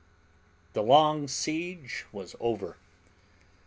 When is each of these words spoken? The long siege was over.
The 0.73 0.81
long 0.81 1.27
siege 1.27 2.05
was 2.11 2.35
over. 2.39 2.77